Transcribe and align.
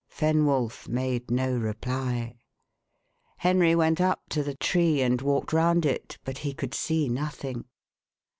Fenwolf 0.09 0.87
made 0.87 1.29
no 1.29 1.55
reply. 1.55 2.39
Henry 3.37 3.75
went 3.75 4.01
up 4.01 4.23
to 4.29 4.41
the 4.41 4.55
tree, 4.55 4.99
and 4.99 5.21
walked 5.21 5.53
round 5.53 5.85
it, 5.85 6.17
but 6.23 6.39
he 6.39 6.55
could 6.55 6.73
see 6.73 7.07
nothing. 7.07 7.65